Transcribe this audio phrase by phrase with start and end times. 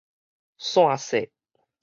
[0.57, 1.29] 散雪